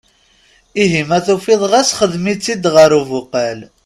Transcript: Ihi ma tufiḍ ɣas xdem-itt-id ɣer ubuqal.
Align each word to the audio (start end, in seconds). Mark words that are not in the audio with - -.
Ihi 0.83 1.01
ma 1.09 1.17
tufiḍ 1.25 1.61
ɣas 1.71 1.89
xdem-itt-id 1.99 2.63
ɣer 2.75 2.91
ubuqal. 2.99 3.59